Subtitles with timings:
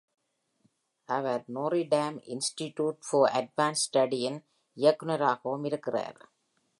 [1.05, 4.39] Our Notre Dame Institute for Advanced Study-ன்
[4.77, 6.19] இயக்குநராகவும் இருக்கிறார்.